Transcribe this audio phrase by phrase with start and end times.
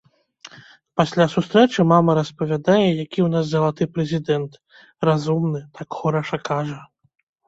[0.99, 4.57] Пасля сустрэчы мама распавядае, які ў нас залаты прэзідэнт,
[5.11, 6.79] разумны, так хораша кажа.